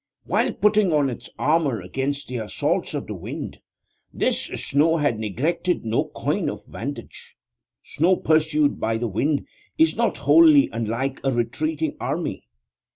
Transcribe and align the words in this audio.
While 0.25 0.53
putting 0.53 0.91
on 0.91 1.11
its 1.11 1.29
armour 1.37 1.79
against 1.79 2.27
the 2.27 2.37
assaults 2.37 2.95
of 2.95 3.05
the 3.05 3.13
wind, 3.13 3.59
this 4.11 4.45
snow 4.45 4.97
had 4.97 5.19
neglected 5.19 5.85
no 5.85 6.05
coign 6.05 6.49
of 6.49 6.65
vantage. 6.65 7.37
Snow 7.83 8.15
pursued 8.15 8.79
by 8.79 8.97
the 8.97 9.07
wind 9.07 9.45
is 9.77 9.95
not 9.95 10.17
wholly 10.17 10.69
unlike 10.73 11.19
a 11.23 11.31
retreating 11.31 11.97
army. 11.99 12.47